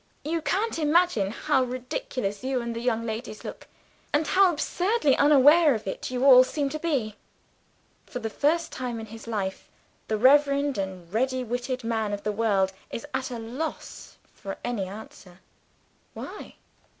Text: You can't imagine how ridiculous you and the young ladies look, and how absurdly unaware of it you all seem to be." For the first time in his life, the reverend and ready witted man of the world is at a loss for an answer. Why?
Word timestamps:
You 0.23 0.41
can't 0.41 0.79
imagine 0.79 1.29
how 1.29 1.61
ridiculous 1.63 2.43
you 2.43 2.59
and 2.59 2.75
the 2.75 2.79
young 2.79 3.05
ladies 3.05 3.43
look, 3.43 3.67
and 4.11 4.25
how 4.25 4.51
absurdly 4.51 5.15
unaware 5.15 5.75
of 5.75 5.85
it 5.85 6.09
you 6.09 6.25
all 6.25 6.43
seem 6.43 6.69
to 6.69 6.79
be." 6.79 7.17
For 8.07 8.17
the 8.17 8.27
first 8.31 8.71
time 8.71 8.99
in 8.99 9.05
his 9.05 9.27
life, 9.27 9.69
the 10.07 10.17
reverend 10.17 10.79
and 10.79 11.13
ready 11.13 11.43
witted 11.43 11.83
man 11.83 12.13
of 12.13 12.23
the 12.23 12.31
world 12.31 12.73
is 12.89 13.05
at 13.13 13.29
a 13.29 13.37
loss 13.37 14.17
for 14.33 14.57
an 14.63 14.79
answer. 14.79 15.39
Why? 16.15 16.55